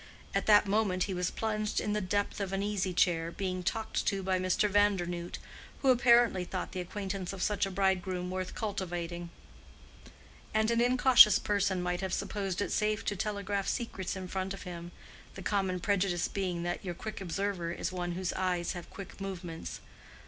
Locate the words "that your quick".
16.63-17.21